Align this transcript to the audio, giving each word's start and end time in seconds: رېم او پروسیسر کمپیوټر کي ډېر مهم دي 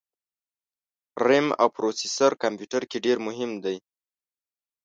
رېم 1.25 1.47
او 1.61 1.67
پروسیسر 1.75 2.31
کمپیوټر 2.43 2.81
کي 2.91 2.97
ډېر 3.05 3.17
مهم 3.27 3.51
دي 3.63 3.77